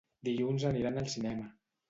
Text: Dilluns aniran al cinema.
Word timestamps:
Dilluns 0.27 0.65
aniran 0.71 0.97
al 1.03 1.13
cinema. 1.17 1.47